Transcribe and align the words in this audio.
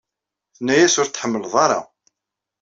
Tenna-yas 0.55 0.95
ur 1.01 1.07
t-tḥemmel 1.07 1.53
ara. 1.65 1.79